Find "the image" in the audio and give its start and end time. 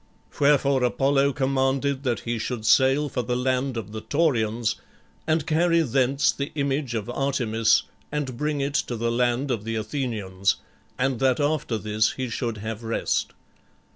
6.31-6.95